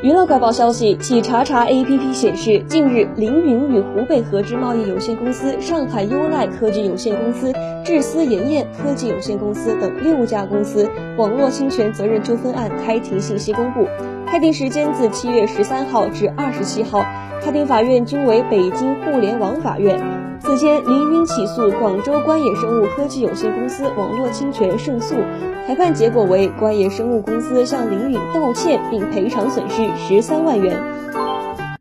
[0.00, 7.52] 娱乐快报消息，企查查 APP 显示，近日凌云与湖北合之贸易有限公司、上海优奈科技有限公司、
[7.84, 13.88] 智思妍妍科技有限公司等六家公司网络侵权责任纠纷案开庭信息公布。
[14.24, 17.04] 开庭时间自七月十三号至二十七号，
[17.42, 19.98] 开庭法院均为北京互联网法院。
[20.40, 25.16] 此前，林允起诉广州观野生物科技有限公司网络侵权胜诉，
[25.66, 30.80] 裁判结果为观野生物公司向林允道歉并赔偿损失十三万元。